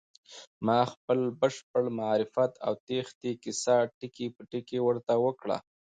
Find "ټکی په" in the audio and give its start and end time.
3.99-4.41